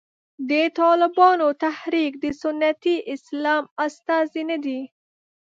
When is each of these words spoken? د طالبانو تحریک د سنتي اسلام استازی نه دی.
د 0.49 0.51
طالبانو 0.79 1.47
تحریک 1.63 2.13
د 2.23 2.25
سنتي 2.41 2.95
اسلام 3.13 3.63
استازی 3.85 4.43
نه 4.49 4.57
دی. 4.65 4.81